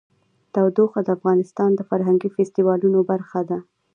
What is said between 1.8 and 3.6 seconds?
فرهنګي فستیوالونو برخه ده.